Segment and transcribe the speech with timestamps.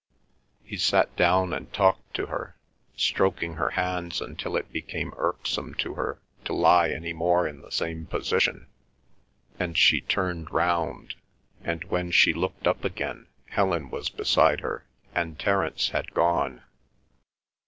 [0.63, 2.55] He sat down and talked to her,
[2.97, 7.69] stroking her hands until it became irksome to her to lie any more in the
[7.69, 8.65] same position
[9.59, 11.13] and she turned round,
[11.63, 16.63] and when she looked up again Helen was beside her and Terence had gone.